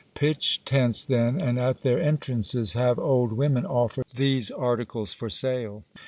[0.15, 5.83] Pitch tents, then, and at their entrances have old women offer these articles for sale.